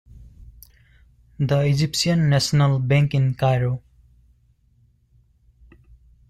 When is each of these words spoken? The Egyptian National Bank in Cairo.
The 1.37 1.59
Egyptian 1.59 2.27
National 2.27 2.79
Bank 2.79 3.13
in 3.13 3.35
Cairo. 3.35 3.83